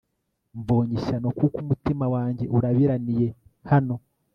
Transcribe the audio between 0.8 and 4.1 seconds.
ishyano kuko umutima wanjye urabiraniye hano